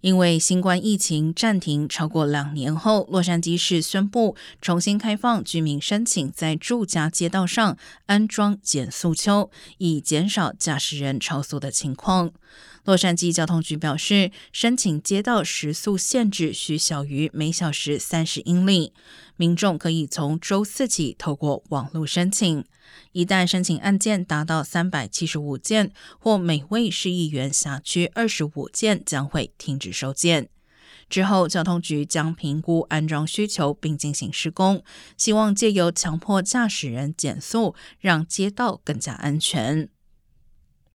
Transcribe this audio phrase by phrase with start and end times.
[0.00, 12.30] 因为新冠疫情暂停超过两年后，洛杉矶市宣布重新开放居民申请在住家街道上安装减速丘，以减少驾驶人超速的情况。
[12.84, 18.92] 洛杉矶交通局表示，申请街道时速限制需小于每小时三十英里，
[19.36, 22.64] 民众可以从周四起透过网络申请。
[23.12, 30.48] 一旦申请案件达到三百七十五件，或每位市议员辖区二十五件，将会停止收件。
[31.08, 34.84] 之后，交通局将评估安装需求并进行施工，
[35.16, 39.88] 希望借由强迫驾驶人减速，让街道更加安全。